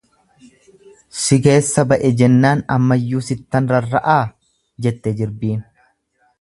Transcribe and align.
"""Si 1.23 1.37
keessa 1.47 1.83
ba'e 1.91 2.09
jennaan 2.23 2.65
ammayyuu 2.77 3.23
sittan 3.29 3.69
rarra'aa"" 3.75 4.19
jette 4.87 5.15
jirbiin." 5.23 5.65